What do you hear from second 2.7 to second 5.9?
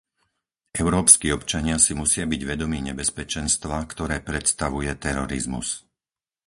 nebezpečenstva, ktoré predstavuje terorizmus.